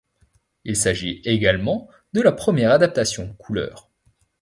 [0.63, 3.91] Il s'agit également de la première adaptation couleur.